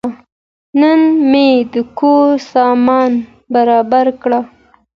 نن 0.79 1.01
مې 1.31 1.47
د 1.73 1.75
کور 1.99 2.29
سامان 2.51 3.11
برابر 3.53 4.05
کړ. 4.21 4.31